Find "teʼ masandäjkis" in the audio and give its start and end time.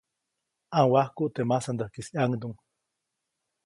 1.35-2.07